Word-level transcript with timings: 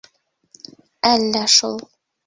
Әллә 1.13 1.47
шул... 1.61 1.81